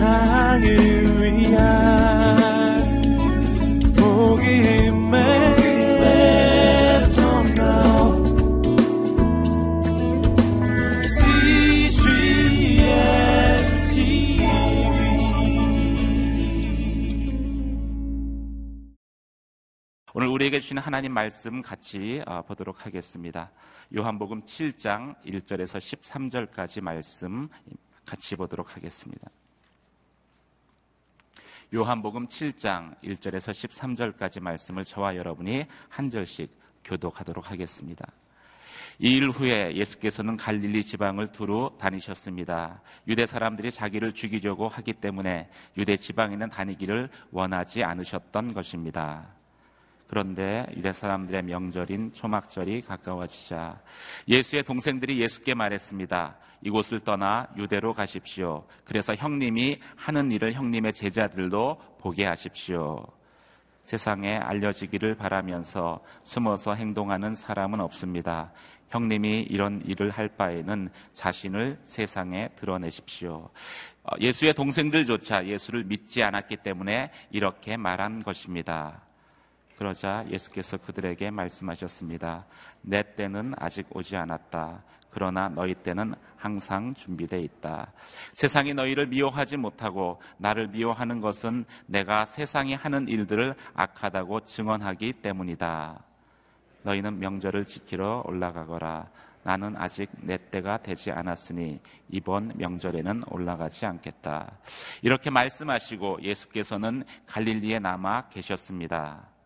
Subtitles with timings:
[0.00, 0.64] 세상을
[1.20, 1.92] 위한
[3.94, 5.20] 복음의
[20.14, 23.52] 오늘 우리에게 주신 하나님 말씀 같이 어, 보도록 하겠습니다.
[23.94, 27.48] 요한복음 7장 1절에서 13절까지 말씀
[28.06, 29.30] 같이 보도록 하겠습니다.
[31.72, 36.50] 요한복음 7장 1절에서 13절까지 말씀을 저와 여러분이 한 절씩
[36.82, 38.04] 교독하도록 하겠습니다.
[38.98, 42.82] 이일 후에 예수께서는 갈릴리 지방을 두루 다니셨습니다.
[43.06, 49.28] 유대 사람들이 자기를 죽이려고 하기 때문에 유대 지방에는 다니기를 원하지 않으셨던 것입니다.
[50.10, 53.80] 그런데 유대 사람들의 명절인 초막절이 가까워지자
[54.26, 56.36] 예수의 동생들이 예수께 말했습니다.
[56.62, 58.66] 이곳을 떠나 유대로 가십시오.
[58.84, 63.06] 그래서 형님이 하는 일을 형님의 제자들도 보게 하십시오.
[63.84, 68.52] 세상에 알려지기를 바라면서 숨어서 행동하는 사람은 없습니다.
[68.88, 73.48] 형님이 이런 일을 할 바에는 자신을 세상에 드러내십시오.
[74.02, 79.02] 어, 예수의 동생들조차 예수를 믿지 않았기 때문에 이렇게 말한 것입니다.
[79.80, 82.44] 그러자 예수께서 그들에게 말씀하셨습니다.
[82.82, 84.82] 내 때는 아직 오지 않았다.
[85.08, 87.90] 그러나 너희 때는 항상 준비되어 있다.
[88.34, 96.04] 세상이 너희를 미워하지 못하고 나를 미워하는 것은 내가 세상이 하는 일들을 악하다고 증언하기 때문이다.
[96.82, 99.08] 너희는 명절을 지키러 올라가거라.
[99.44, 104.58] 나는 아직 내 때가 되지 않았으니 이번 명절에는 올라가지 않겠다.
[105.00, 109.39] 이렇게 말씀하시고 예수께서는 갈릴리에 남아 계셨습니다.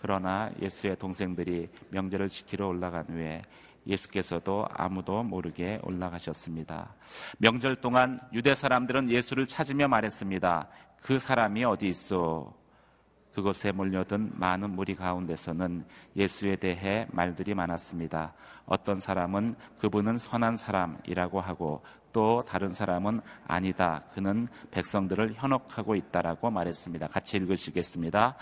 [0.00, 3.42] 그러나 예수의 동생들이 명절을 지키러 올라간 후에
[3.86, 6.94] 예수께서도 아무도 모르게 올라가셨습니다.
[7.38, 10.68] 명절 동안 유대 사람들은 예수를 찾으며 말했습니다.
[11.00, 12.52] 그 사람이 어디 있어?
[13.32, 15.84] 그곳에 몰려든 많은 무리 가운데서는
[16.16, 18.32] 예수에 대해 말들이 많았습니다.
[18.64, 21.82] 어떤 사람은 그분은 선한 사람이라고 하고
[22.16, 24.00] 또 다른 사람은 아니다.
[24.14, 27.08] 그는 백성들을 현혹하고 있다라고 말했습니다.
[27.08, 28.36] 같이 읽으시겠습니다.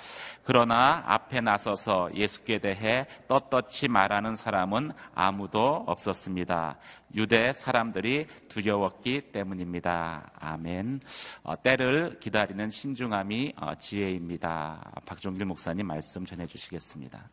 [0.44, 6.78] 그러나 앞에 나서서 예수께 대해 떳떳이 말하는 사람은 아무도 없었습니다.
[7.16, 10.30] 유대 사람들이 두려웠기 때문입니다.
[10.38, 11.00] 아멘.
[11.42, 15.02] 어, 때를 기다리는 신중함이 어, 지혜입니다.
[15.04, 17.28] 박종길 목사님 말씀 전해 주시겠습니다.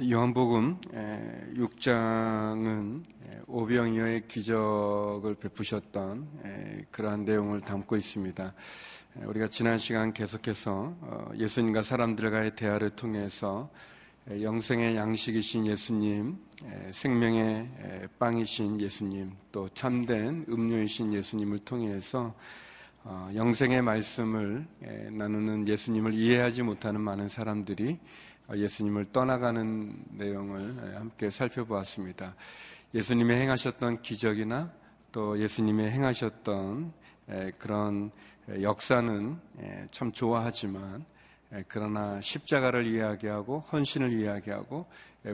[0.00, 0.78] 요한복음
[1.56, 3.02] 6장은
[3.48, 8.54] 오병이어의 기적을 베푸셨던 그러한 내용을 담고 있습니다.
[9.24, 13.68] 우리가 지난 시간 계속해서 어, 예수님과 사람들과의 대화를 통해서
[14.30, 16.38] 영생의 양식이신 예수님,
[16.92, 17.68] 생명의
[18.20, 22.34] 빵이신 예수님, 또 참된 음료이신 예수님을 통해서
[23.02, 24.64] 어, 영생의 말씀을
[25.10, 27.98] 나누는 예수님을 이해하지 못하는 많은 사람들이
[28.54, 32.34] 예수님을 떠나가는 내용을 함께 살펴보았습니다.
[32.94, 34.72] 예수님이 행하셨던 기적이나
[35.12, 36.92] 또 예수님이 행하셨던
[37.58, 38.10] 그런
[38.62, 39.38] 역사는
[39.90, 41.04] 참 좋아하지만
[41.68, 44.86] 그러나 십자가를 이야기하고 헌신을 이야기하고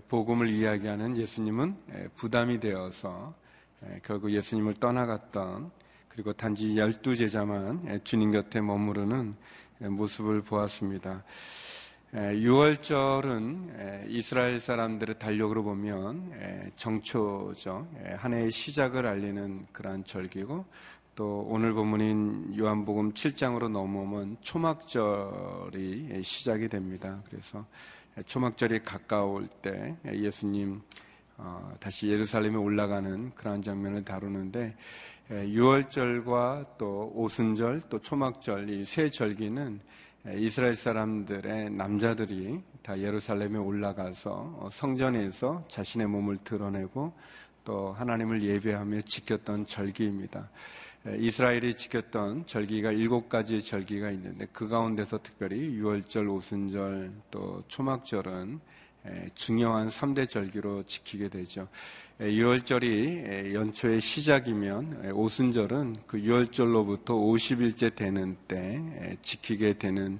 [0.08, 1.76] 복음을 이야기하는 예수님은
[2.16, 3.34] 부담이 되어서
[4.02, 5.70] 결국 예수님을 떠나갔던
[6.08, 9.34] 그리고 단지 열두 제자만 주님 곁에 머무르는
[9.78, 11.24] 모습을 보았습니다.
[12.14, 17.88] 6월절은 이스라엘 사람들의 달력으로 보면 정초죠.
[18.16, 20.64] 한 해의 시작을 알리는 그러한 절기고
[21.16, 27.20] 또 오늘 본문인 요한복음 7장으로 넘어오면 초막절이 시작이 됩니다.
[27.28, 27.66] 그래서
[28.26, 30.82] 초막절이 가까울 때 예수님
[31.36, 34.76] 어, 다시 예루살렘에 올라가는 그러한 장면을 다루는데
[35.30, 39.80] 6월절과 또 오순절 또 초막절 이 세 절기는
[40.32, 47.12] 이스라엘 사람들의 남자들이 다 예루살렘에 올라가서 어, 성전에서 자신의 몸을 드러내고
[47.62, 50.48] 또 하나님을 예배하며 지켰던 절기입니다.
[51.18, 58.60] 이스라엘이 지켰던 절기가 일곱 가지 절기가 있는데 그 가운데서 특별히 유월절, 오순절, 또 초막절은
[59.34, 61.68] 중요한 3대 절기로 지키게 되죠.
[62.20, 70.18] 6월절이 연초의 시작이면 오순절은 그 6월절로부터 50일째 되는 때 지키게 되는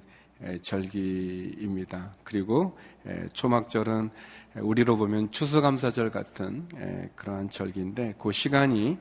[0.61, 2.15] 절기입니다.
[2.23, 2.77] 그리고
[3.33, 4.09] 초막절은
[4.55, 6.67] 우리로 보면 추수감사절 같은
[7.15, 8.97] 그러한 절기인데 그 시간이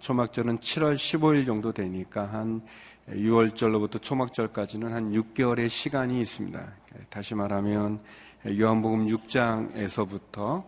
[0.00, 2.62] 초막절은 7월 15일 정도 되니까 한
[3.10, 6.72] 6월절로부터 초막절까지는 한 6개월의 시간이 있습니다.
[7.10, 8.00] 다시 말하면
[8.44, 10.64] 요한복음 6장에서부터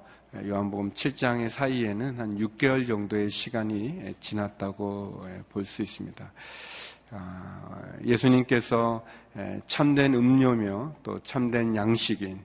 [0.47, 6.33] 요한복음 7장의 사이에는 한 6개월 정도의 시간이 지났다고 볼 수 있습니다.
[7.11, 9.05] 아, 예수님께서
[9.67, 12.41] 참된 음료며 또 참된 양식인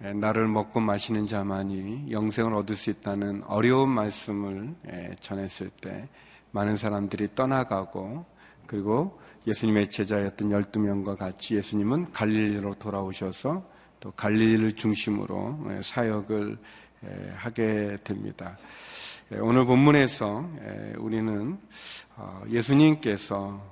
[0.00, 4.74] 나를 먹고 마시는 자만이 영생을 얻을 수 있다는 어려운 말씀을
[5.20, 6.08] 전했을 때
[6.50, 8.24] 많은 사람들이 떠나가고
[8.66, 13.70] 그리고 예수님의 제자였던 12명과 같이 예수님은 갈릴리로 돌아오셔서
[14.02, 16.58] 또 갈릴리를 중심으로 사역을
[17.36, 18.58] 하게 됩니다.
[19.40, 20.50] 오늘 본문에서
[20.98, 21.56] 우리는
[22.16, 23.64] 어, 예수님께서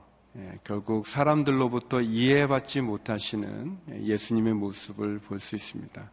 [0.62, 6.11] 결국 사람들로부터 이해받지 못하시는 예수님의 모습을 볼 수 있습니다.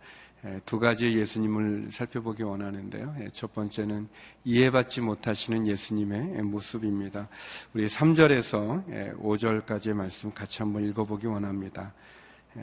[0.65, 3.15] 두 가지의 예수님을 살펴보기 원하는데요.
[3.33, 4.07] 첫 번째는
[4.45, 7.27] 이해받지 못하시는 예수님의 모습입니다.
[7.73, 11.93] 우리 3절에서 5절까지의 말씀 같이 한번 읽어보기 원합니다.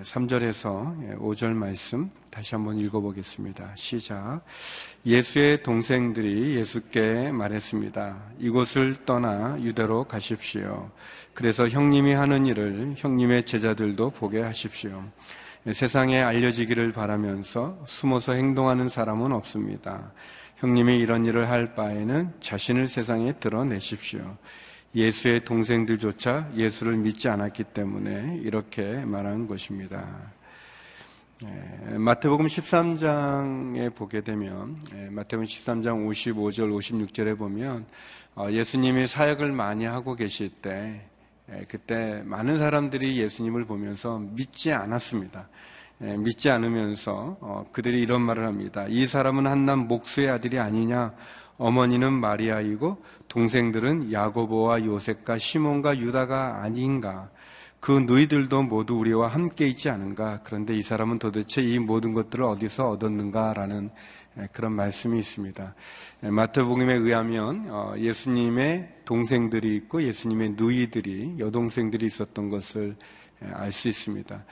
[0.02, 3.72] 3절에서 5절 말씀 다시 한번 읽어보겠습니다.
[3.76, 4.40] 시작.
[5.06, 8.16] 예수의 동생들이 예수께 말했습니다.
[8.40, 10.90] 이곳을 떠나 유대로 가십시오.
[11.32, 15.04] 그래서 형님이 하는 일을 형님의 제자들도 보게 하십시오.
[15.72, 20.12] 세상에 알려지기를 바라면서 숨어서 행동하는 사람은 없습니다.
[20.56, 24.36] 형님이 이런 일을 할 바에는 자신을 세상에 드러내십시오.
[24.94, 30.32] 예수의 동생들조차 예수를 믿지 않았기 때문에 이렇게 말하는 것입니다.
[31.44, 37.86] 예, 마태복음 13장에 보게 되면 예, 마태복음 13장 55절 56절에 보면
[38.36, 41.00] 어, 예수님이 사역을 많이 하고 계실 때
[41.50, 45.48] 예, 그때 많은 사람들이 예수님을 보면서 믿지 않았습니다.
[45.98, 48.84] 믿지 않으면서 어, 그들이 이런 말을 합니다.
[48.88, 51.14] 이 사람은 한남 목수의 아들이 아니냐?
[51.58, 57.30] 어머니는 마리아이고 동생들은 야고보와 요셉과 시몬과 유다가 아닌가?
[57.80, 60.40] 그 너희들도 모두 우리와 함께 있지 않은가?
[60.42, 63.90] 그런데 이 사람은 도대체 이 모든 것들을 어디서 얻었는가라는
[64.52, 65.74] 그런 말씀이 있습니다.
[66.22, 72.96] 마태복음에 의하면 어, 예수님의 동생들이 있고 예수님의 누이들이 여동생들이 있었던 것을
[73.40, 74.44] 알 수 있습니다.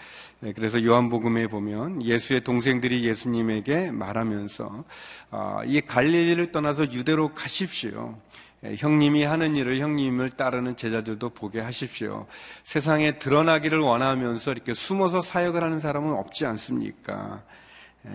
[0.54, 4.84] 그래서 요한복음에 보면 예수의 동생들이 예수님에게 말하면서
[5.30, 8.18] 어, 이 갈릴리를 떠나서 유대로 가십시오.
[8.62, 12.26] 형님이 하는 일을 형님을 따르는 제자들도 보게 하십시오.
[12.62, 17.42] 세상에 드러나기를 원하면서 이렇게 숨어서 사역을 하는 사람은 없지 않습니까?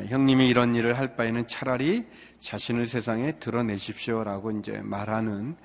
[0.07, 2.05] 형님이 이런 일을 할 바에는 차라리
[2.39, 5.57] 자신을 세상에 드러내십시오라고 이제 말하는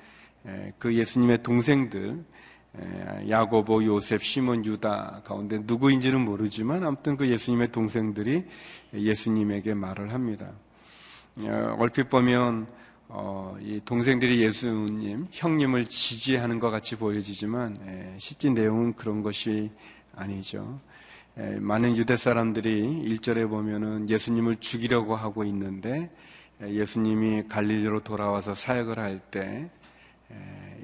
[0.79, 2.25] 그 예수님의 동생들,
[3.29, 8.45] 야고보, 요셉, 시몬, 유다 가운데 누구인지는 모르지만 아무튼 그 예수님의 동생들이
[8.95, 10.51] 예수님에게 말을 합니다.
[11.45, 12.67] 어, 얼핏 보면
[13.09, 19.71] 어, 이 동생들이 예수님, 형님을 지지하는 것 같이 보여지지만 에, 실제 내용은 그런 것이
[20.17, 20.81] 아니죠.
[21.37, 22.81] 에, 많은 유대 사람들이
[23.19, 26.11] 1절에 보면은 예수님을 죽이려고 하고 있는데
[26.63, 29.69] 에, 예수님이 갈릴리로 돌아와서 사역을 할 때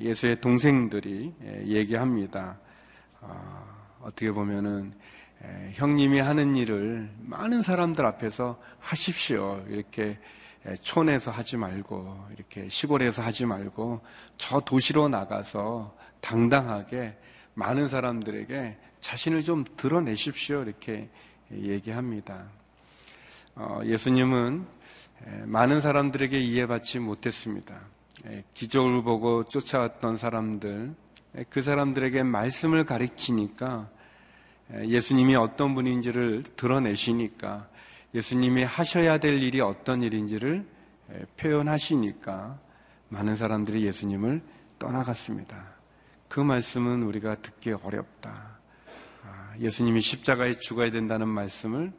[0.00, 1.34] 예수의 동생들이
[1.66, 2.58] 얘기합니다.
[3.20, 4.94] 어, 어떻게 보면은
[5.74, 9.64] 형님이 하는 일을 많은 사람들 앞에서 하십시오.
[9.68, 10.18] 이렇게
[10.82, 14.00] 촌에서 하지 말고 이렇게 시골에서 하지 말고
[14.36, 17.16] 저 도시로 나가서 당당하게
[17.54, 21.08] 많은 사람들에게 자신을 좀 드러내십시오 이렇게
[21.52, 22.48] 얘기합니다.
[23.54, 24.66] 어, 예수님은
[25.44, 27.80] 많은 사람들에게 이해받지 못했습니다.
[28.54, 30.94] 기적을 보고 쫓아왔던 사람들,
[31.50, 33.88] 그 사람들에게 말씀을 가리키니까
[34.84, 37.68] 예수님이 어떤 분인지를 드러내시니까
[38.14, 40.66] 예수님이 하셔야 될 일이 어떤 일인지를
[41.36, 42.58] 표현하시니까
[43.08, 44.42] 많은 사람들이 예수님을
[44.78, 45.78] 떠나갔습니다.
[46.28, 48.58] 그 말씀은 우리가 듣기 어렵다.
[49.24, 51.92] 아, 예수님이 십자가에 죽어야 된다는 말씀을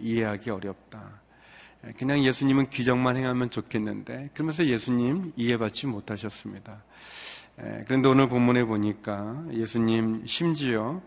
[0.00, 1.23] 이해하기 어렵다.
[1.96, 6.82] 그냥 예수님은 기적만 행하면 좋겠는데 그러면서 예수님 이해받지 못하셨습니다.
[7.86, 11.00] 그런데 오늘 본문에 보니까 예수님 심지어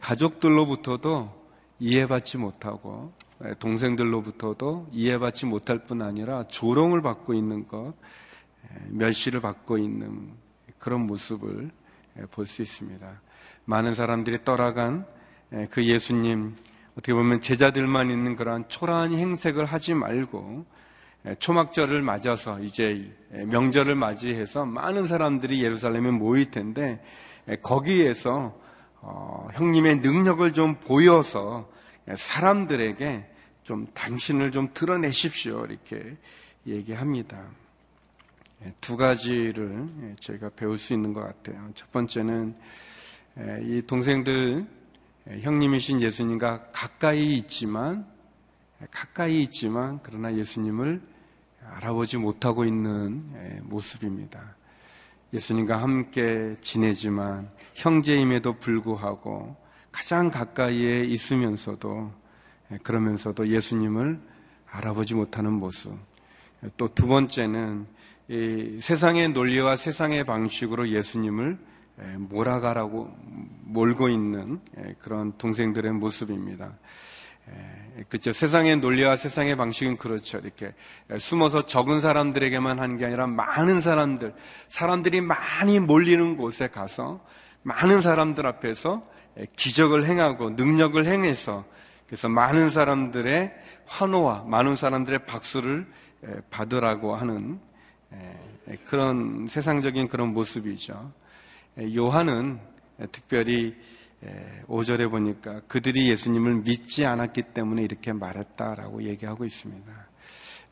[0.00, 1.36] 가족들로부터도
[1.80, 3.12] 이해받지 못하고
[3.58, 7.94] 동생들로부터도 이해받지 못할 뿐 아니라 조롱을 받고 있는 것,
[8.88, 10.32] 멸시를 받고 있는
[10.78, 11.70] 그런 모습을
[12.30, 13.20] 볼 수 있습니다.
[13.64, 15.06] 많은 사람들이 떠나간
[15.70, 16.56] 그 예수님,
[16.98, 20.66] 어떻게 보면 제자들만 있는 그러한 초라한 행색을 하지 말고
[21.38, 27.00] 초막절을 맞아서 이제 명절을 맞이해서 많은 사람들이 예루살렘에 모일 텐데
[27.62, 28.58] 거기에서
[29.00, 31.70] 어, 형님의 능력을 좀 보여서
[32.12, 33.26] 사람들에게
[33.62, 35.66] 좀 당신을 좀 드러내십시오.
[35.66, 36.16] 이렇게
[36.66, 37.40] 얘기합니다.
[38.64, 41.70] 예, 두 가지를 예, 저희가 배울 수 있는 것 같아요.
[41.76, 42.56] 첫 번째는
[43.38, 44.77] 예, 이 동생들
[45.28, 48.06] 형님이신 예수님과 가까이 있지만
[48.90, 51.02] 가까이 있지만 그러나 예수님을
[51.64, 54.56] 알아보지 못하고 있는 모습입니다.
[55.34, 59.56] 예수님과 함께 지내지만 형제임에도 불구하고
[59.92, 62.10] 가장 가까이에 있으면서도
[62.82, 64.20] 그러면서도 예수님을
[64.70, 65.92] 알아보지 못하는 모습.
[66.76, 67.86] 또 두 번째는
[68.80, 71.58] 세상의 논리와 세상의 방식으로 예수님을
[72.18, 73.10] 몰아가라고
[73.64, 74.60] 몰고 있는
[75.00, 76.72] 그런 동생들의 모습입니다.
[78.08, 78.32] 그렇죠.
[78.32, 80.38] 세상의 논리와 세상의 방식은 그렇죠.
[80.38, 80.74] 이렇게
[81.18, 84.34] 숨어서 적은 사람들에게만 하는 게 아니라 많은 사람들,
[84.68, 87.24] 사람들이 많이 몰리는 곳에 가서
[87.62, 89.02] 많은 사람들 앞에서
[89.56, 91.64] 기적을 행하고 능력을 행해서
[92.06, 93.52] 그래서 많은 사람들의
[93.86, 95.86] 환호와 많은 사람들의 박수를
[96.50, 97.60] 받으라고 하는
[98.84, 101.12] 그런 세상적인 그런 모습이죠.
[101.78, 102.58] 요한은
[103.12, 103.76] 특별히
[104.66, 110.08] 5절에 보니까 그들이 예수님을 믿지 않았기 때문에 이렇게 말했다라고 얘기하고 있습니다.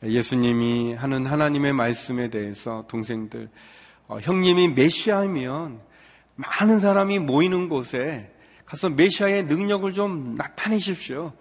[0.03, 3.49] 예수님이 하는 하나님의 말씀에 대해서 동생들,
[4.07, 5.81] 어, 형님이 메시아이면
[6.35, 8.31] 많은 사람이 모이는 곳에
[8.65, 11.33] 가서 메시아의 능력을 좀 나타내십시오.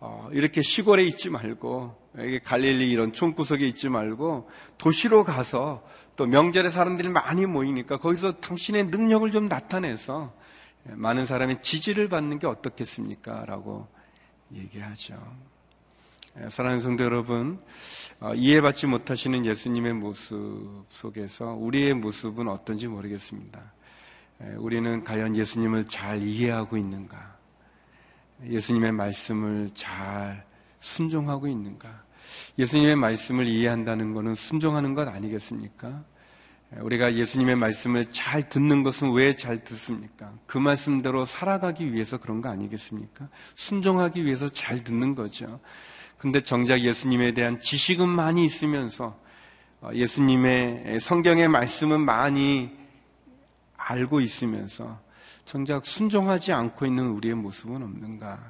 [0.00, 1.96] 어, 이렇게 시골에 있지 말고
[2.44, 5.82] 갈릴리 이런 총구석에 있지 말고 도시로 가서
[6.16, 10.32] 또 명절에 사람들이 많이 모이니까 거기서 당신의 능력을 좀 나타내서
[10.84, 13.44] 많은 사람의 지지를 받는 게 어떻겠습니까?
[13.46, 13.88] 라고
[14.52, 15.14] 얘기하죠.
[16.48, 17.60] 사랑하는 성도 여러분,
[18.18, 23.60] 어, 이해받지 못하시는 예수님의 모습 속에서 우리의 모습은 어떤지 모르겠습니다.
[24.56, 27.36] 우리는 과연 예수님을 잘 이해하고 있는가?
[28.44, 30.44] 예수님의 말씀을 잘
[30.80, 32.03] 순종하고 있는가?
[32.58, 36.04] 예수님의 말씀을 이해한다는 것은 순종하는 것 아니겠습니까?
[36.80, 40.32] 우리가 예수님의 말씀을 잘 듣는 것은 왜 잘 듣습니까?
[40.46, 43.28] 그 말씀대로 살아가기 위해서 그런 거 아니겠습니까?
[43.54, 45.60] 순종하기 위해서 잘 듣는 거죠.
[46.18, 49.20] 근데 정작 예수님에 대한 지식은 많이 있으면서
[49.80, 52.70] 어, 예수님의 성경의 말씀은 많이
[53.76, 54.98] 알고 있으면서
[55.44, 58.40] 정작 순종하지 않고 있는 우리의 모습은 없는가?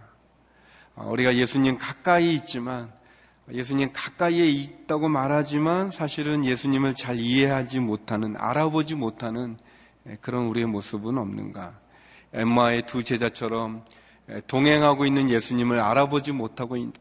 [0.94, 2.92] 어, 우리가 예수님 가까이 있지만
[3.52, 9.58] 예수님 가까이에 있다고 말하지만 사실은 예수님을 잘 이해하지 못하는, 알아보지 못하는
[10.20, 11.78] 그런 우리의 모습은 없는가?
[12.32, 13.84] 엠마의 두 제자처럼
[14.46, 16.92] 동행하고 있는 예수님을 알아보지 못하고 있는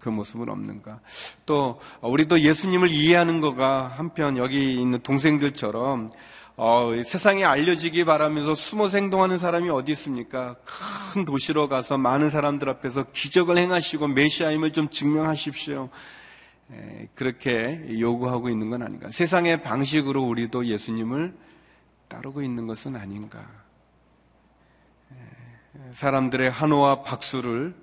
[0.00, 1.00] 그 모습은 없는가?
[1.46, 6.10] 또 우리도 예수님을 이해하는 거가 한편 여기 있는 동생들처럼
[6.56, 10.54] 어, 세상에 알려지기 바라면서 숨어 행동하는 사람이 어디 있습니까?
[11.12, 15.88] 큰 도시로 가서 많은 사람들 앞에서 기적을 행하시고 메시아임을 좀 증명하십시오.
[16.70, 19.10] 에, 그렇게 요구하고 있는 건 아닌가.
[19.10, 21.34] 세상의 방식으로 우리도 예수님을
[22.06, 23.40] 따르고 있는 것은 아닌가.
[25.10, 27.74] 에, 사람들의 한호와 박수를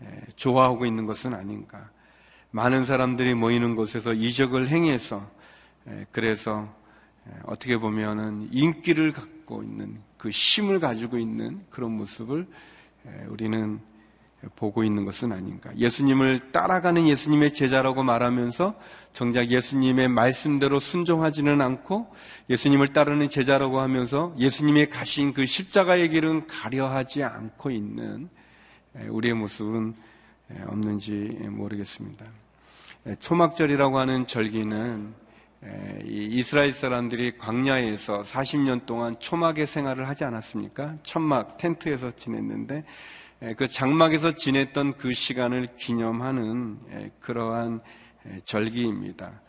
[0.00, 1.90] 에, 좋아하고 있는 것은 아닌가.
[2.52, 5.30] 많은 사람들이 모이는 곳에서 이적을 행해서
[6.10, 6.74] 그래서
[7.44, 12.46] 어떻게 보면은 인기를 갖고 있는 그 힘을 가지고 있는 그런 모습을
[13.28, 13.80] 우리는
[14.54, 15.70] 보고 있는 것은 아닌가.
[15.76, 18.78] 예수님을 따라가는 예수님의 제자라고 말하면서
[19.12, 22.14] 정작 예수님의 말씀대로 순종하지는 않고
[22.48, 28.28] 예수님을 따르는 제자라고 하면서 예수님의 가신 그 십자가의 길은 가려하지 않고 있는
[29.08, 29.94] 우리의 모습은
[30.66, 32.24] 없는지 모르겠습니다.
[33.18, 35.14] 초막절이라고 하는 절기는
[36.04, 40.96] 이스라엘 사람들이 광야에서 40년 동안 초막의 생활을 하지 않았습니까?
[41.02, 42.84] 천막 텐트에서 지냈는데
[43.56, 46.78] 그 장막에서 지냈던 그 시간을 기념하는
[47.20, 47.80] 그러한
[48.44, 49.40] 절기입니다.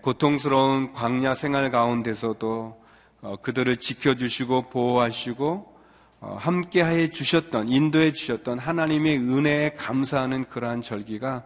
[0.00, 2.82] 고통스러운 광야 생활 가운데서도
[3.22, 5.72] 어, 그들을 지켜주시고 보호하시고
[6.20, 11.44] 어, 함께해 주셨던 인도해 주셨던 하나님의 은혜에 감사하는 그러한 절기가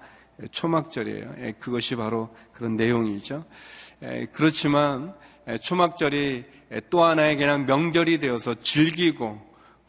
[0.50, 1.52] 초막절이에요.
[1.58, 3.44] 그것이 바로 그런 내용이죠.
[4.32, 5.14] 그렇지만
[5.62, 6.44] 초막절이
[6.90, 9.46] 또 하나의 그냥 명절이 되어서 즐기고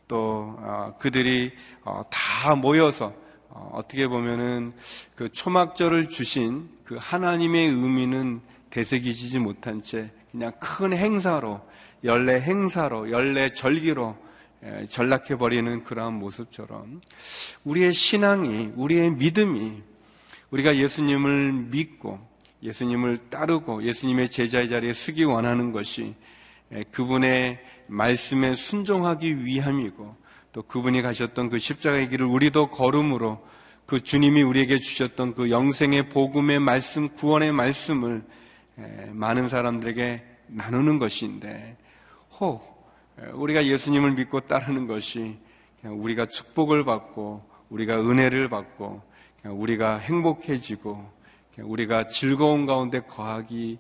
[0.08, 3.14] 또 어, 그들이 어, 다 모여서
[3.50, 4.74] 어, 어떻게 보면은
[5.16, 11.62] 그 초막절을 주신 그 하나님의 의미는 되새기지 못한 채 그냥 큰 행사로
[12.04, 14.16] 연례 행사로 연례 절기로
[14.90, 17.02] 전락해 버리는 그러한 모습처럼
[17.64, 19.82] 우리의 신앙이 우리의 믿음이
[20.52, 22.27] 우리가 예수님을 믿고
[22.64, 26.16] 예수님을 따르고 예수님의 제자의 자리에 쓰기 원하는 것이
[26.92, 30.16] 그분의 말씀에 순종하기 위함이고
[30.52, 33.46] 또 그분이 가셨던 그 십자가의 길을 우리도 걸음으로
[33.86, 38.24] 그 주님이 우리에게 주셨던 그 영생의 복음의 말씀, 구원의 말씀을
[39.12, 41.78] 많은 사람들에게 나누는 것인데
[42.40, 42.78] 혹
[43.34, 45.38] 우리가 예수님을 믿고 따르는 것이
[45.84, 49.02] 우리가 축복을 받고 우리가 은혜를 받고
[49.46, 51.17] 우리가 행복해지고
[51.60, 53.78] 우리가 즐거운 가운데 거하기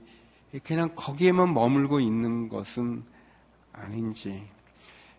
[0.64, 3.04] 그냥 거기에만 머물고 있는 것은
[3.74, 4.44] 아닌지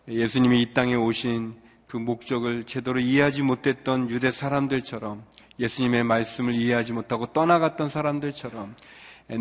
[0.09, 1.55] 예수님이 이 땅에 오신
[1.87, 5.25] 그 목적을 제대로 이해하지 못했던 유대 사람들처럼
[5.59, 8.75] 예수님의 말씀을 이해하지 못하고 떠나갔던 사람들처럼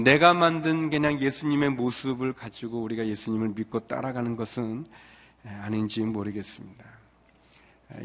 [0.03, 4.85] 내가 만든 그냥 예수님의 모습을 가지고 우리가 예수님을 믿고 따라가는 것은
[5.61, 6.96] 아닌지 모르겠습니다.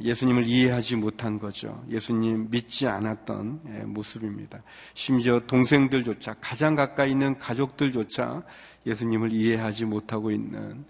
[0.01, 1.85] 예수님을 이해하지 못한 거죠.
[1.89, 4.63] 예수님 믿지 않았던 모습입니다.
[4.95, 8.43] 심지어 동생들조차 가장 가까이 있는 가족들조차
[8.87, 10.85] 예수님을 이해하지 못하고 있는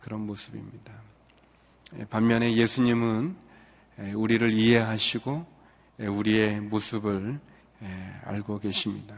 [0.00, 0.92] 그런 모습입니다.
[2.10, 3.34] 반면에 예수님은
[4.14, 5.46] 우리를 이해하시고
[5.98, 7.40] 우리의 모습을
[8.24, 9.14] 알고 계십니다.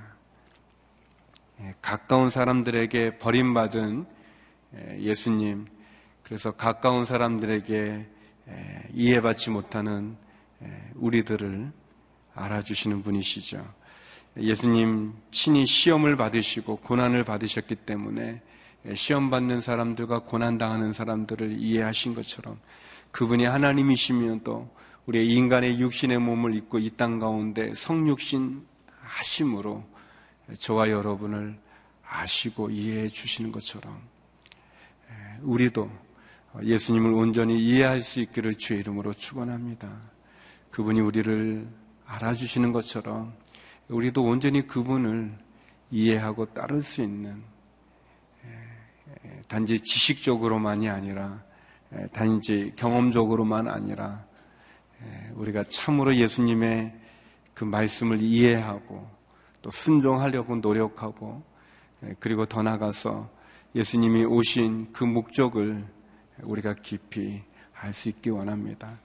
[1.83, 4.07] 가까운 사람들에게 버림받은
[5.00, 5.67] 예수님,
[6.23, 8.07] 그래서 가까운 사람들에게
[8.92, 10.16] 이해받지 못하는
[10.95, 11.73] 우리들을
[12.35, 13.80] 알아주시는 분이시죠.
[14.37, 18.42] 예수님 친히 시험을 받으시고 고난을 받으셨기 때문에
[18.95, 22.59] 시험 받는 사람들과 고난 당하는 사람들을 이해하신 것처럼
[23.11, 24.71] 그분이 하나님이시면 또
[25.07, 28.66] 우리의 인간의 육신의 몸을 입고 이 땅 가운데 성육신
[29.02, 29.85] 하심으로
[30.59, 31.59] 저와 여러분을
[32.09, 34.00] 아시고 이해해 주시는 것처럼
[35.40, 35.90] 우리도
[36.62, 39.88] 예수님을 온전히 이해할 수 있기를 주의 이름으로 축원합니다.
[40.71, 41.69] 그분이 우리를
[42.07, 43.35] 알아주시는 것처럼
[43.88, 45.37] 우리도 온전히 그분을
[45.90, 47.42] 이해하고 따를 수 있는
[49.49, 51.42] 단지 지식적으로만이 아니라
[52.12, 54.25] 단지 경험적으로만 아니라
[55.35, 56.95] 우리가 참으로 예수님의
[57.54, 59.09] 그 말씀을 이해하고
[59.62, 61.42] 또 순종하려고 노력하고
[62.19, 63.28] 그리고 더 나가서
[63.75, 65.85] 예수님이 오신 그 목적을
[66.42, 67.42] 우리가 깊이
[67.82, 68.99] 알 수 있기 원합니다.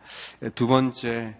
[0.54, 1.36] 두 번째,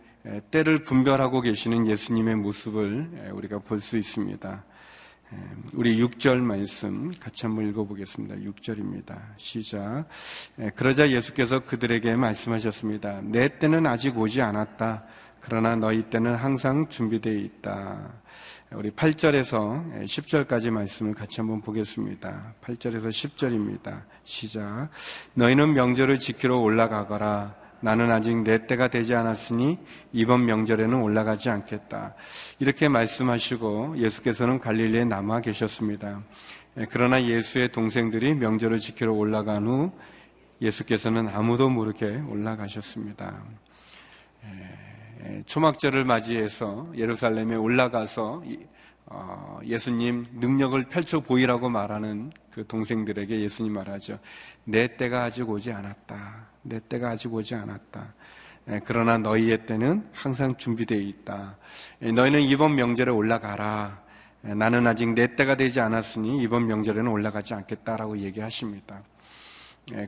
[0.52, 4.64] 때를 분별하고 계시는 예수님의 모습을 우리가 볼 수 있습니다.
[5.74, 8.36] 우리 6절 말씀 같이 한번 읽어보겠습니다.
[8.36, 9.20] 6절입니다.
[9.38, 10.06] 시작.
[10.76, 13.22] 그러자 예수께서 그들에게 말씀하셨습니다.
[13.24, 15.04] 내 때는 아직 오지 않았다.
[15.42, 18.14] 그러나 너희 때는 항상 준비되어 있다.
[18.72, 22.56] 우리 8절에서 10절까지 말씀을 같이 한번 보겠습니다.
[22.64, 24.02] 8절에서 10절입니다.
[24.24, 24.90] 시작.
[25.36, 27.56] 너희는 명절을 지키러 올라가거라.
[27.82, 29.78] 나는 아직 내 때가 되지 않았으니
[30.14, 32.16] 이번 명절에는 올라가지 않겠다.
[32.58, 36.24] 이렇게 말씀하시고 예수께서는 갈릴리에 남아 계셨습니다.
[36.90, 39.92] 그러나 예수의 동생들이 명절을 지키러 올라간 후
[40.60, 43.44] 예수께서는 아무도 모르게 올라가셨습니다.
[45.46, 48.44] 초막절을 맞이해서 예루살렘에 올라가서
[49.08, 54.20] 어, 예수님 능력을 펼쳐 보이라고 말하는 그 동생들에게 예수님 말하죠.
[54.64, 56.48] 내 때가 아직 오지 않았다.
[56.64, 58.14] 내 때가 아직 오지 않았다.
[58.86, 61.58] 그러나 너희의 때는 항상 준비되어 있다.
[62.00, 64.04] 너희는 이번 명절에 올라가라.
[64.42, 69.04] 나는 아직 내 때가 되지 않았으니 이번 명절에는 올라가지 않겠다라고 얘기하십니다.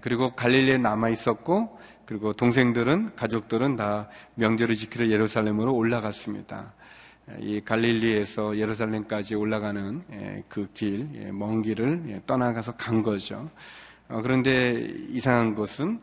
[0.01, 6.73] 그리고 갈릴리에 남아 있었고, 그리고 동생들은, 가족들은 다 명절을 지키러 예루살렘으로 올라갔습니다.
[7.39, 10.01] 이 갈릴리에서 예루살렘까지 올라가는
[10.47, 13.49] 그 길, 먼 길을 떠나가서 간 거죠.
[14.07, 15.99] 어, 그런데 이상한 것은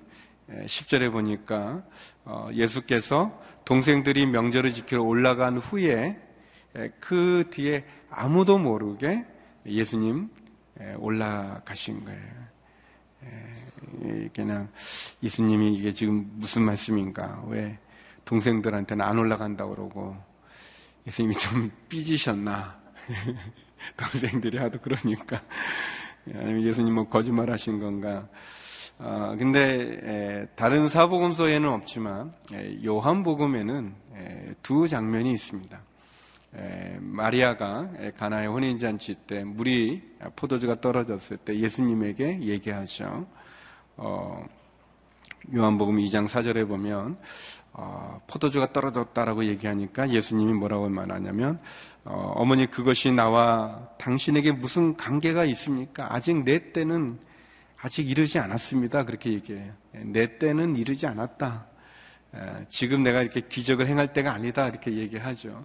[0.50, 1.82] 10절에 보니까
[2.26, 6.20] 어, 예수께서 동생들이 명절을 지키러 올라간 후에
[7.00, 9.24] 그 뒤에 아무도 모르게
[9.64, 10.28] 예수님
[10.98, 12.53] 올라가신 거예요.
[14.34, 14.68] 그냥
[15.22, 17.42] 예수님이 이게 지금 무슨 말씀인가?
[17.46, 17.78] 왜
[18.24, 20.16] 동생들한테는 안 올라간다 그러고
[21.06, 22.82] 예수님이 좀 삐지셨나?
[23.96, 25.42] 동생들이 하도 그러니까
[26.32, 28.26] 아니면 예수님 뭐 거짓말 하신 건가?
[28.98, 35.78] 어, 근데 에, 다른 사복음서에는 없지만 에, 요한복음에는 에, 두 장면이 있습니다.
[37.00, 40.02] 마리아가 가나의 혼인잔치 때 물이
[40.36, 43.26] 포도주가 떨어졌을 때 예수님에게 얘기하죠.
[43.96, 44.44] 어,
[45.54, 47.16] 요한복음 2장 4절에 보면
[47.72, 51.60] 어, 포도주가 떨어졌다라고 얘기하니까 예수님이 뭐라고 말하냐면
[52.04, 56.12] 어, 머니 그것이 나와 당신에게 무슨 관계가 있습니까?
[56.14, 57.18] 아직 내 때는
[57.76, 59.04] 아직 이르지 않았습니다.
[59.04, 59.72] 그렇게 얘기해요.
[59.92, 61.66] 내 때는 이르지 않았다.
[62.68, 64.66] 지금 내가 이렇게 기적을 행할 때가 아니다.
[64.66, 65.64] 이렇게 얘기하죠.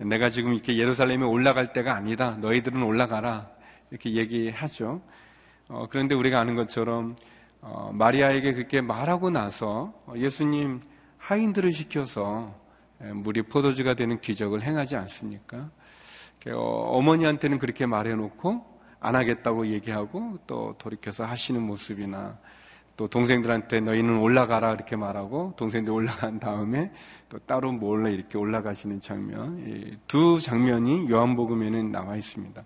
[0.00, 2.36] 내가 지금 이렇게 예루살렘에 올라갈 때가 아니다.
[2.40, 3.50] 너희들은 올라가라.
[3.90, 5.02] 이렇게 얘기하죠.
[5.68, 7.16] 어, 그런데 우리가 아는 것처럼
[7.60, 10.80] 어, 마리아에게 그렇게 말하고 나서 예수님
[11.18, 12.58] 하인들을 시켜서
[12.98, 15.70] 물이 포도주가 되는 기적을 행하지 않습니까?
[16.48, 22.38] 어, 어머니한테는 그렇게 말해놓고 안 하겠다고 얘기하고 또 돌이켜서 하시는 모습이나
[23.00, 26.92] 또 동생들한테 너희는 올라가라 이렇게 말하고 동생들 올라간 다음에
[27.30, 32.62] 또 따로 몰래 이렇게 올라가시는 장면 두 장면이 요한복음에는 나와 있습니다.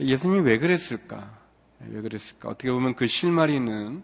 [0.00, 1.30] 예수님이 왜 그랬을까?
[1.88, 2.48] 왜 그랬을까?
[2.48, 4.02] 어떻게 보면 그 실마리는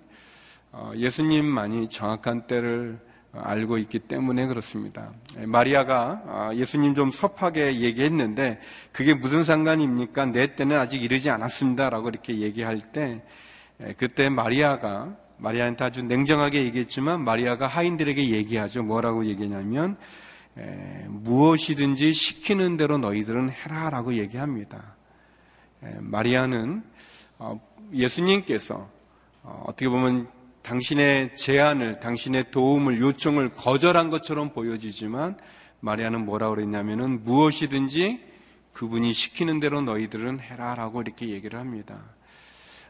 [0.70, 3.00] 어, 예수님만이 정확한 때를
[3.32, 5.10] 알고 있기 때문에 그렇습니다.
[5.46, 8.60] 마리아가 아, 예수님 좀 섭하게 얘기했는데
[8.92, 10.26] 그게 무슨 상관입니까?
[10.26, 13.24] 내 때는 아직 이르지 않았습니다라고 이렇게 얘기할 때
[13.96, 18.82] 그때 마리아가 마리아한테 아주 냉정하게 얘기했지만 마리아가 하인들에게 얘기하죠.
[18.82, 19.96] 뭐라고 얘기냐면
[20.58, 24.96] 에, 무엇이든지 시키는 대로 너희들은 해라라고 얘기합니다.
[25.82, 26.82] 에, 마리아는
[27.38, 27.60] 어,
[27.94, 28.88] 예수님께서
[29.42, 30.28] 어, 어떻게 보면
[30.62, 35.38] 당신의 제안을, 당신의 도움을, 요청을 거절한 것처럼 보여지지만
[35.80, 38.20] 마리아는 뭐라고 그랬냐면은 무엇이든지
[38.72, 42.02] 그분이 시키는 대로 너희들은 해라라고 이렇게 얘기를 합니다.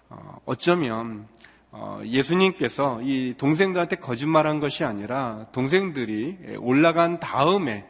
[0.08, 1.55] 어, 어쩌면 어,
[2.04, 7.86] 예수님께서 이 동생들한테 거짓말한 것이 아니라 동생들이 올라간 다음에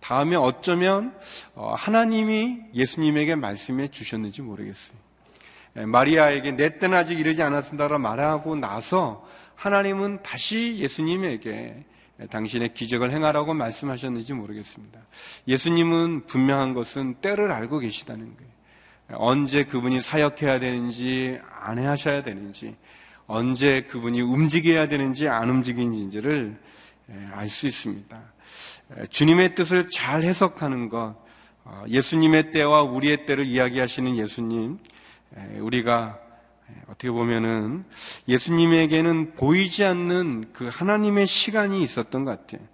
[0.00, 1.14] 다음에 어쩌면
[1.54, 4.98] 어, 하나님이 예수님에게 말씀해 주셨는지 모르겠어요.
[5.74, 11.84] 마리아에게 내 때는 아직 이르지 않았습니다라 말하고 나서 하나님은 다시 예수님에게
[12.30, 15.00] 당신의 기적을 행하라고 말씀하셨는지 모르겠습니다.
[15.46, 18.50] 예수님은 분명한 것은 때를 알고 계시다는 거예요.
[19.12, 22.76] 언제 그분이 사역해야 되는지 안 하셔야 되는지
[23.30, 26.58] 언제 그분이 움직여야 되는지 안 움직이는지를
[27.32, 28.20] 알 수 있습니다.
[29.08, 31.14] 주님의 뜻을 잘 해석하는 것,
[31.64, 34.78] 어, 예수님의 때와 우리의 때를 이야기하시는 예수님,
[35.60, 36.18] 우리가
[36.88, 37.84] 어떻게 보면은
[38.26, 42.66] 예수님에게는 보이지 않는 그 하나님의 시간이 있었던 것 같아요.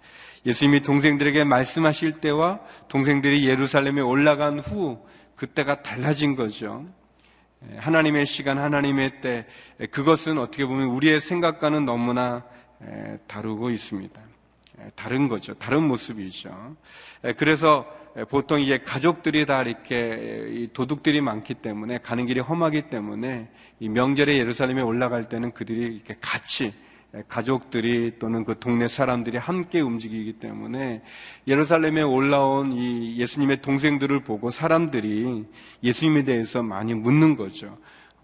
[0.43, 6.87] 예수님이 동생들에게 말씀하실 때와 동생들이 예루살렘에 올라간 후 그때가 달라진 거죠.
[7.75, 9.45] 하나님의 시간, 하나님의 때,
[9.91, 12.43] 그것은 어떻게 보면 우리의 생각과는 너무나
[13.27, 14.21] 다르고 있습니다.
[14.95, 15.53] 다른 거죠.
[15.55, 16.75] 다른 모습이죠.
[17.37, 17.85] 그래서
[18.29, 23.49] 보통 이제 가족들이 다 이렇게 도둑들이 많기 때문에 가는 길이 험하기 때문에
[23.79, 26.73] 이 명절에 예루살렘에 올라갈 때는 그들이 이렇게 같이
[27.27, 31.01] 가족들이 또는 그 동네 사람들이 함께 움직이기 때문에
[31.47, 35.45] 예루살렘에 올라온 이 예수님의 동생들을 보고 사람들이
[35.83, 37.77] 예수님에 대해서 많이 묻는 거죠.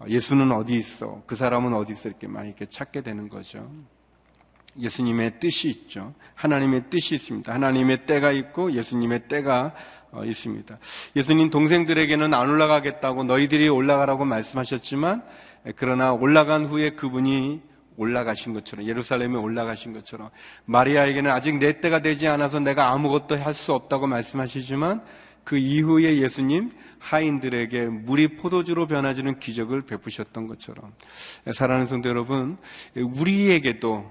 [0.06, 1.22] 예수는 어디 있어?
[1.26, 2.08] 그 사람은 어디 있어?
[2.08, 3.70] 이렇게 많이 이렇게 찾게 되는 거죠.
[4.78, 6.14] 예수님의 뜻이 있죠.
[6.34, 7.52] 하나님의 뜻이 있습니다.
[7.52, 9.74] 하나님의 때가 있고 예수님의 때가
[10.10, 10.78] 어, 있습니다.
[11.16, 15.24] 예수님 동생들에게는 안 올라가겠다고 너희들이 올라가라고 말씀하셨지만
[15.76, 17.62] 그러나 올라간 후에 그분이
[17.96, 20.30] 올라가신 것처럼 예루살렘에 올라가신 것처럼
[20.64, 25.02] 마리아에게는 아직 내 때가 되지 않아서 내가 아무것도 할 수 없다고 말씀하시지만
[25.44, 30.92] 그 이후에 예수님 하인들에게 물이 포도주로 변화지는 기적을 베푸셨던 것처럼
[31.52, 32.56] 사랑하는 성도 여러분
[32.96, 34.10] 우리에게도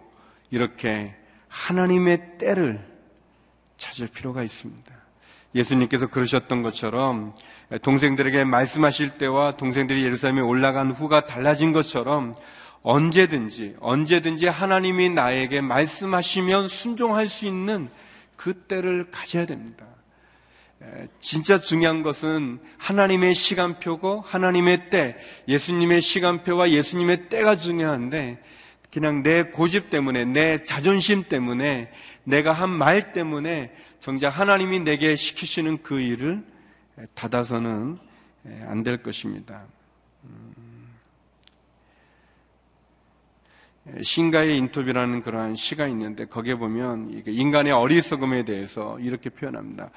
[0.51, 1.15] 이렇게
[1.49, 2.79] 하나님의 때를
[3.77, 4.93] 찾을 필요가 있습니다.
[5.55, 7.35] 예수님께서 그러셨던 것처럼
[7.81, 12.35] 동생들에게 말씀하실 때와 동생들이 예루살렘에 올라간 후가 달라진 것처럼
[12.83, 17.89] 언제든지 언제든지 하나님이 나에게 말씀하시면 순종할 수 있는
[18.35, 19.85] 그 때를 가져야 됩니다.
[21.19, 25.17] 진짜 중요한 것은 하나님의 시간표고 하나님의 때,
[25.47, 28.43] 예수님의 시간표와 예수님의 때가 중요한데
[28.91, 31.89] 그냥 내 고집 때문에, 내 자존심 때문에,
[32.25, 36.43] 내가 한 말 때문에 정작 하나님이 내게 시키시는 그 일을
[37.15, 37.97] 닫아서는
[38.67, 39.65] 안 될 것입니다.
[44.01, 49.89] 신가의 인터뷰라는 그러한 시가 있는데 거기에 보면 인간의 어리석음에 대해서 이렇게 표현합니다.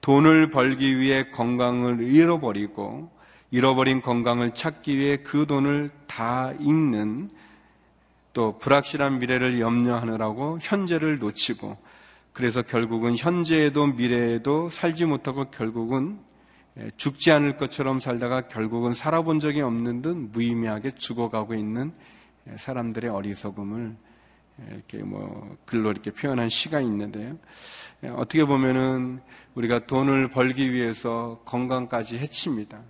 [0.00, 3.10] 돈을 벌기 위해 건강을 잃어버리고
[3.50, 7.30] 잃어버린 건강을 찾기 위해 그 돈을 다 잃는
[8.32, 11.76] 또 불확실한 미래를 염려하느라고 현재를 놓치고
[12.32, 16.18] 그래서 결국은 현재에도 미래에도 살지 못하고 결국은
[16.96, 21.92] 죽지 않을 것처럼 살다가 결국은 살아본 적이 없는 듯 무의미하게 죽어가고 있는
[22.56, 23.96] 사람들의 어리석음을
[24.70, 27.36] 이렇게 뭐 글로 이렇게 표현한 시가 있는데요.
[28.16, 29.20] 어떻게 보면은
[29.54, 32.80] 우리가 돈을 벌기 위해서 건강까지 해칩니다.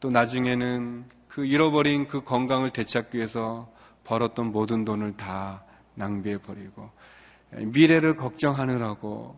[0.00, 3.70] 또 나중에는 그 잃어버린 그 건강을 되찾기 위해서
[4.04, 6.90] 벌었던 모든 돈을 다 낭비해 버리고
[7.52, 9.36] 미래를 걱정하느라고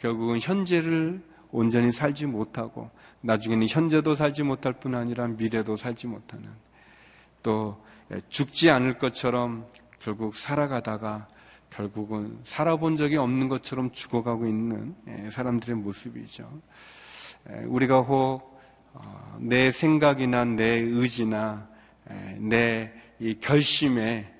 [0.00, 2.90] 결국은 현재를 온전히 살지 못하고
[3.20, 6.48] 나중에는 현재도 살지 못할 뿐 아니라 미래도 살지 못하는
[7.42, 7.83] 또
[8.28, 9.66] 죽지 않을 것처럼
[9.98, 11.28] 결국 살아가다가
[11.70, 14.94] 결국은 살아본 적이 없는 것처럼 죽어가고 있는
[15.32, 16.48] 사람들의 모습이죠.
[17.66, 18.54] 우리가 혹
[18.92, 21.68] 어, 내 생각이나 내 의지나
[22.38, 22.92] 내
[23.40, 24.32] 결심에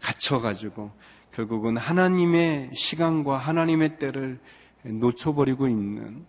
[0.00, 0.90] 갇혀가지고
[1.32, 4.40] 결국은 하나님의 시간과 하나님의 때를
[4.82, 6.24] 놓쳐버리고 있는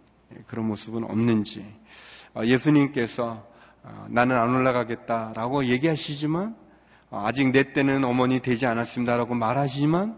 [0.47, 1.65] 그런 모습은 없는지
[2.35, 3.47] 어, 예수님께서
[3.81, 6.68] 어, 나는 안 올라가겠다라고 얘기하시지만 어,
[7.11, 10.17] 아직 내 때는 어머니 되지 않았습니다라고 말하지만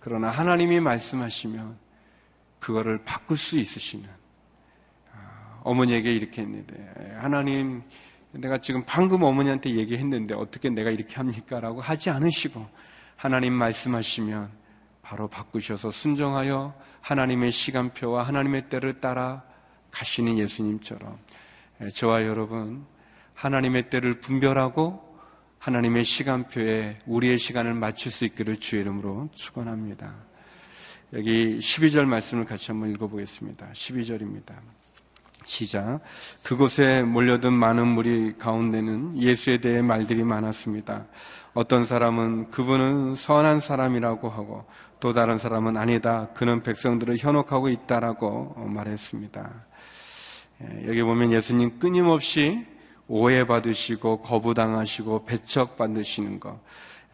[0.00, 1.76] 그러나 하나님이 말씀하시면
[2.58, 4.08] 그거를 바꿀 수 있으시는
[5.62, 7.82] 어머니에게 이렇게 했는데 하나님
[8.32, 11.60] 내가 지금 방금 어머니한테 얘기했는데 어떻게 내가 이렇게 합니까?
[11.60, 12.66] 라고 하지 않으시고
[13.16, 14.50] 하나님 말씀하시면
[15.02, 19.44] 바로 바꾸셔서 순종하여 하나님의 시간표와 하나님의 때를 따라
[19.90, 21.18] 가시는 예수님처럼
[21.94, 22.86] 저와 여러분
[23.34, 25.11] 하나님의 때를 분별하고
[25.62, 30.12] 하나님의 시간표에 우리의 시간을 맞출 수 있기를 주의 이름으로 축원합니다.
[31.12, 33.68] 여기 12절 말씀을 같이 한번 읽어보겠습니다.
[33.72, 34.54] 12절입니다.
[35.44, 36.00] 시작.
[36.42, 41.06] 그곳에 몰려든 많은 무리 가운데는 예수에 대해 말들이 많았습니다.
[41.54, 44.64] 어떤 사람은 그분은 선한 사람이라고 하고
[44.98, 46.30] 또 다른 사람은 아니다.
[46.34, 49.64] 그는 백성들을 현혹하고 있다라고 말했습니다.
[50.62, 52.71] 예, 여기 보면 예수님 끊임없이
[53.12, 56.58] 오해받으시고 거부당하시고 배척받으시는 것.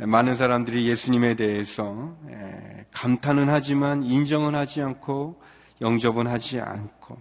[0.01, 5.43] 예, 많은 사람들이 예수님에 대해서 예, 감탄은 하지만 인정은 하지 않고
[5.81, 7.19] 영접은 하지 않고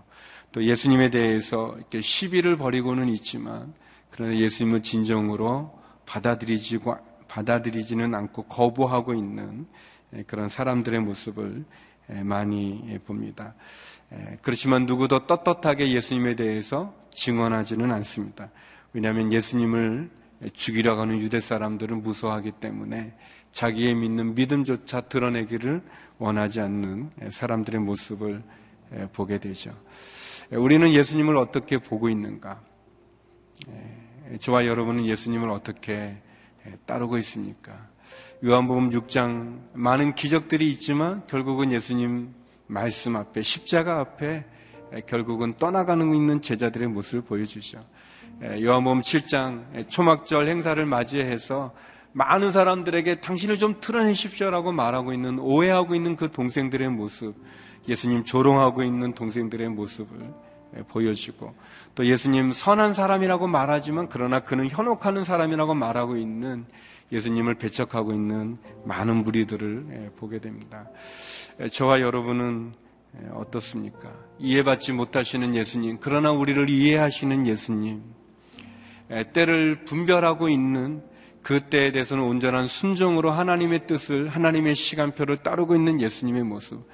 [0.51, 3.73] 또 예수님에 대해서 이렇게 시비를 벌이고는 있지만
[4.11, 9.67] 그러나 예수님은 진정으로 받아들이지고 받아들이지는 않고 거부하고 있는
[10.27, 11.65] 그런 사람들의 모습을
[12.23, 13.53] 많이 봅니다.
[14.41, 18.49] 그렇지만 누구도 떳떳하게 예수님에 대해서 증언하지는 않습니다.
[18.93, 20.09] 왜냐하면 예수님을
[20.53, 23.13] 죽이려고 하는 유대 사람들은 무서워하기 때문에
[23.51, 25.81] 자기의 믿는 믿음조차 드러내기를
[26.19, 28.43] 원하지 않는 사람들의 모습을
[29.13, 29.73] 보게 되죠.
[30.51, 32.61] 우리는 예수님을 어떻게 보고 있는가?
[34.39, 36.17] 저와 여러분은 예수님을 어떻게
[36.85, 37.87] 따르고 있습니까?
[38.45, 42.33] 요한복음 6장 많은 기적들이 있지만 결국은 예수님
[42.67, 44.45] 말씀 앞에 십자가 앞에
[45.07, 47.79] 결국은 떠나가는 있는 제자들의 모습을 보여주죠.
[48.41, 51.73] 요한복음 7장 초막절 행사를 맞이해서
[52.13, 57.35] 많은 사람들에게 당신을 좀 드러내십시오라고 말하고 있는 오해하고 있는 그 동생들의 모습,
[57.87, 60.33] 예수님 조롱하고 있는 동생들의 모습을
[60.87, 61.55] 보여주고
[61.95, 66.65] 또 예수님 선한 사람이라고 말하지만 그러나 그는 현혹하는 사람이라고 말하고 있는
[67.11, 70.89] 예수님을 배척하고 있는 많은 무리들을 보게 됩니다.
[71.71, 72.73] 저와 여러분은
[73.33, 74.11] 어떻습니까?
[74.37, 78.03] 이해받지 못하시는 예수님, 그러나 우리를 이해하시는 예수님,
[79.33, 81.01] 때를 분별하고 있는
[81.41, 86.85] 그 때에 대해서는 온전한 순종으로 하나님의 뜻을, 하나님의 시간표를 따르고 있는 예수님의 모습.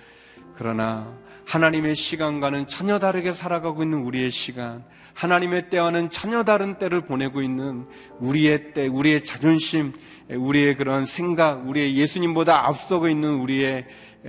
[0.56, 7.42] 그러나 하나님의 시간과는 전혀 다르게 살아가고 있는 우리의 시간, 하나님의 때와는 전혀 다른 때를 보내고
[7.42, 7.86] 있는
[8.20, 9.94] 우리의 때, 우리의 자존심,
[10.30, 13.86] 우리의 그런 생각, 우리의 예수님보다 앞서고 있는 우리의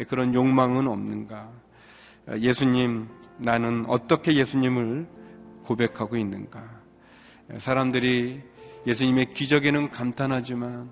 [0.08, 1.50] 그런 욕망은 없는가?
[2.40, 5.06] 예수님, 나는 어떻게 예수님을
[5.64, 6.73] 고백하고 있는가?
[7.58, 8.42] 사람들이
[8.86, 10.90] 예수님의 기적에는 감탄하지만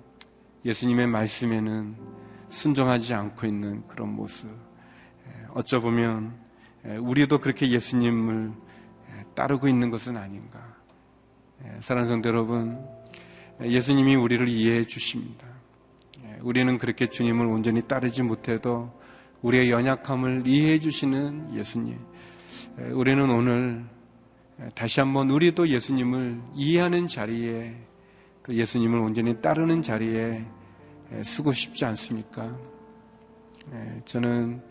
[0.65, 1.95] 예수님의 말씀에는
[2.49, 4.49] 순종하지 않고 있는 그런 모습.
[5.53, 6.33] 어쩌 보면
[6.99, 8.51] 우리도 그렇게 예수님을
[9.35, 10.75] 따르고 있는 것은 아닌가.
[11.79, 12.79] 사랑하는 성도 여러분,
[13.61, 15.47] 예수님이 우리를 이해해 주십니다.
[16.41, 19.01] 우리는 그렇게 주님을 온전히 따르지 못해도
[19.41, 21.99] 우리의 연약함을 이해해 주시는 예수님.
[22.91, 23.85] 우리는 오늘
[24.75, 27.75] 다시 한번 우리도 예수님을 이해하는 자리에
[28.41, 30.45] 그 예수님을 온전히 따르는 자리에
[31.23, 32.55] 쓰고 싶지 않습니까?
[34.05, 34.61] 저는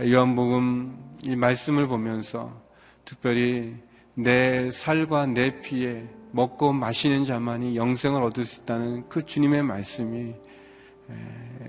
[0.00, 2.60] 요한복음 이 말씀을 보면서
[3.04, 3.74] 특별히
[4.14, 10.34] 내 살과 내 피에 먹고 마시는 자만이 영생을 얻을 수 있다는 그 주님의 말씀이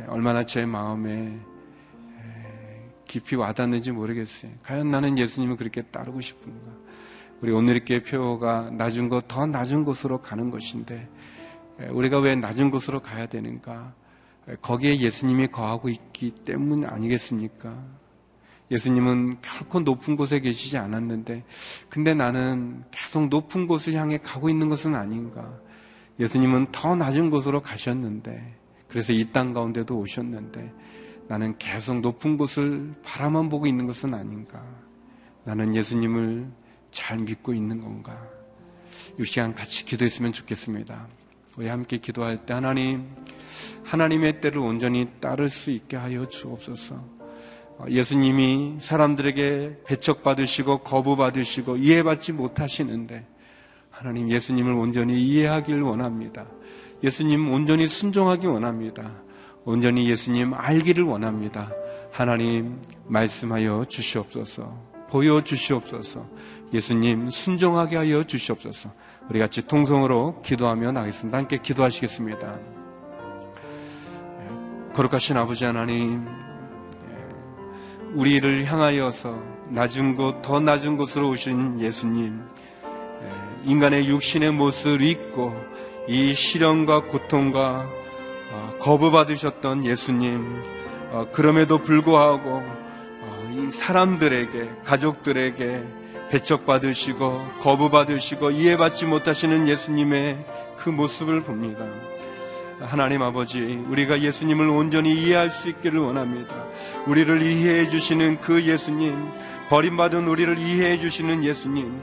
[0.07, 1.37] 얼마나 제 마음에
[3.05, 4.51] 깊이 와닿는지 모르겠어요.
[4.63, 6.82] 과연 나는 예수님을 그렇게 따르고 싶은가?
[7.43, 11.09] 우리 오늘의 표가 낮은 것, 더 낮은 곳으로 가는 것인데,
[11.89, 13.93] 우리가 왜 낮은 곳으로 가야 되는가?
[14.61, 17.83] 거기에 예수님이 거하고 있기 때문 아니겠습니까?
[18.71, 21.43] 예수님은 결코 높은 곳에 계시지 않았는데,
[21.89, 25.53] 근데 나는 계속 높은 곳을 향해 가고 있는 것은 아닌가?
[26.21, 28.55] 예수님은 더 낮은 곳으로 가셨는데,
[28.87, 30.73] 그래서 이 땅 가운데도 오셨는데,
[31.27, 34.63] 나는 계속 높은 곳을 바라만 보고 있는 것은 아닌가?
[35.43, 36.62] 나는 예수님을
[36.93, 38.17] 잘 믿고 있는 건가?
[39.19, 41.07] 이 시간 같이 기도했으면 좋겠습니다.
[41.57, 43.07] 우리 함께 기도할 때 하나님,
[43.83, 46.95] 하나님의 때를 온전히 따를 수 있게 하여 주옵소서.
[47.77, 53.27] 어, 예수님이 사람들에게 배척받으시고 거부받으시고 이해받지 못하시는데
[53.89, 56.47] 하나님 예수님을 온전히 이해하길 원합니다.
[57.03, 59.11] 예수님 온전히 순종하기 원합니다.
[59.65, 61.71] 온전히 예수님 알기를 원합니다.
[62.11, 64.93] 하나님 말씀하여 주시옵소서.
[65.09, 66.27] 보여 주시옵소서.
[66.73, 68.91] 예수님 순종하게 하여 주시옵소서.
[69.29, 71.37] 우리 같이 통성으로 기도하며 나겠습니다.
[71.37, 72.57] 함께 기도하시겠습니다.
[74.93, 76.27] 거룩하신 아버지 하나님,
[78.13, 82.41] 우리를 향하여서 낮은 곳, 더 낮은 곳으로 오신 예수님,
[83.65, 85.55] 인간의 육신의 모습을 입고
[86.07, 87.87] 이 시련과 고통과
[88.51, 90.61] 어, 거부받으셨던 예수님,
[91.11, 96.02] 어, 그럼에도 불구하고 어, 이 사람들에게, 가족들에게
[96.33, 100.43] 배척받으시고 거부받으시고 이해받지 못하시는 예수님의
[100.77, 101.85] 그 모습을 봅니다.
[102.79, 106.65] 하나님 아버지, 우리가 예수님을 온전히 이해할 수 있기를 원합니다.
[107.05, 109.15] 우리를 이해해 주시는 그 예수님,
[109.69, 112.01] 버림받은 우리를 이해해 주시는 예수님,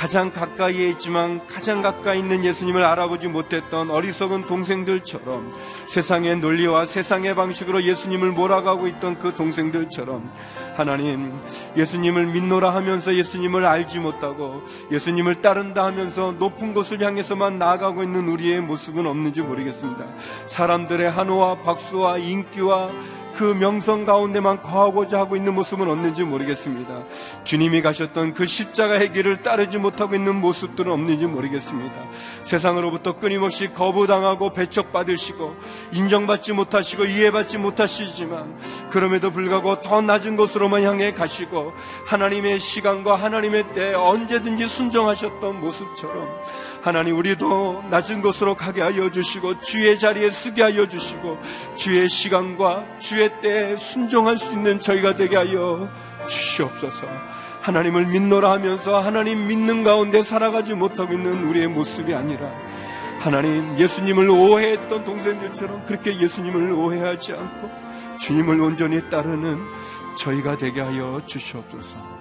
[0.00, 5.52] 가장 가까이에 있지만 가장 가까이 있는 예수님을 알아보지 못했던 어리석은 동생들처럼
[5.88, 10.30] 세상의 논리와 세상의 방식으로 예수님을 몰아가고 있던 그 동생들처럼
[10.74, 11.38] 하나님
[11.76, 18.62] 예수님을 믿노라 하면서 예수님을 알지 못하고 예수님을 따른다 하면서 높은 곳을 향해서만 나아가고 있는 우리의
[18.62, 20.06] 모습은 없는지 모르겠습니다.
[20.46, 22.88] 사람들의 한호와 박수와 인기와
[23.36, 27.04] 그 명성 가운데만 거하고자 하고 있는 모습은 없는지 모르겠습니다.
[27.44, 31.94] 주님이 가셨던 그 십자가의 길을 따르지 못하고 있는 모습들은 없는지 모르겠습니다.
[32.44, 35.56] 세상으로부터 끊임없이 거부당하고 배척받으시고
[35.92, 38.58] 인정받지 못하시고 이해받지 못하시지만
[38.90, 41.72] 그럼에도 불구하고 더 낮은 곳으로만 향해 가시고
[42.06, 46.28] 하나님의 시간과 하나님의 때 언제든지 순종하셨던 모습처럼
[46.82, 51.38] 하나님 우리도 낮은 곳으로 가게 하여 주시고 주의 자리에 쓰게 하여 주시고
[51.76, 55.88] 주의 시간과 주의 때에 순종할 수 있는 저희가 되게 하여
[56.26, 57.06] 주시옵소서.
[57.60, 62.50] 하나님을 믿노라 하면서 하나님 믿는 가운데 살아가지 못하고 있는 우리의 모습이 아니라
[63.18, 67.70] 하나님 예수님을 오해했던 동생들처럼 그렇게 예수님을 오해하지 않고
[68.18, 69.58] 주님을 온전히 따르는
[70.16, 72.20] 저희가 되게 하여 주시옵소서.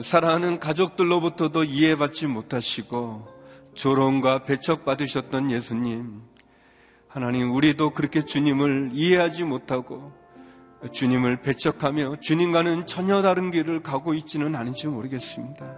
[0.00, 3.28] 사랑하는 가족들로부터도 이해받지 못하시고
[3.74, 6.22] 조롱과 배척받으셨던 예수님.
[7.12, 10.12] 하나님, 우리도 그렇게 주님을 이해하지 못하고
[10.92, 15.76] 주님을 배척하며 주님과는 전혀 다른 길을 가고 있지는 않은지 모르겠습니다.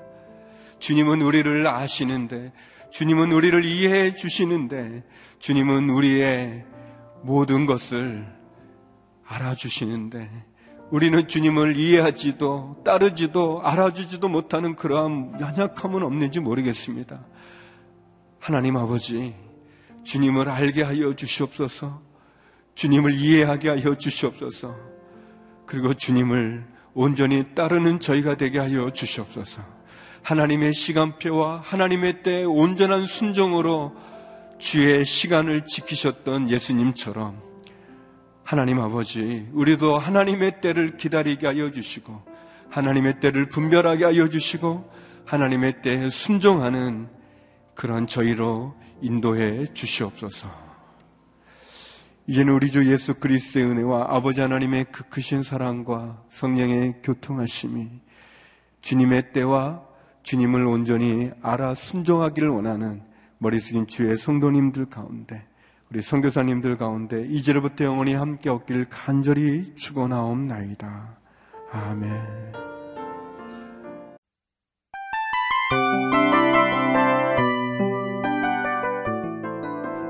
[0.78, 2.52] 주님은 우리를 아시는데,
[2.92, 5.02] 주님은 우리를 이해해 주시는데,
[5.40, 6.64] 주님은 우리의
[7.22, 8.32] 모든 것을
[9.26, 10.30] 알아주시는데,
[10.92, 17.24] 우리는 주님을 이해하지도 따르지도 알아주지도 못하는 그러한 연약함은 없는지 모르겠습니다.
[18.38, 19.34] 하나님 아버지,
[20.04, 22.02] 주님을 알게 하여 주시옵소서.
[22.74, 24.74] 주님을 이해하게 하여 주시옵소서.
[25.66, 26.64] 그리고 주님을
[26.94, 29.62] 온전히 따르는 저희가 되게 하여 주시옵소서.
[30.22, 33.94] 하나님의 시간표와 하나님의 때 온전한 순종으로
[34.58, 37.42] 주의 시간을 지키셨던 예수님처럼
[38.44, 42.22] 하나님 아버지, 우리도 하나님의 때를 기다리게 하여 주시고,
[42.68, 44.92] 하나님의 때를 분별하게 하여 주시고,
[45.24, 47.08] 하나님의 때에 순종하는
[47.74, 50.48] 그런 저희로 인도해 주시옵소서.
[52.26, 57.88] 이제는 우리 주 예수 그리스도의 은혜와 아버지 하나님의 그 크신 사랑과 성령의 교통하심이
[58.80, 59.82] 주님의 때와
[60.22, 63.02] 주님을 온전히 알아 순종하기를 원하는
[63.38, 65.46] 머리 숙인 주의 성도님들 가운데
[65.90, 71.18] 우리 선교사님들 가운데 이제로부터 영원히 함께 얻기를 간절히 축원하옵나이다.
[71.72, 72.73] 아멘.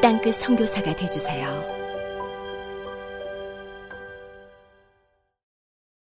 [0.00, 1.77] 땅끝 성교사가 되주세요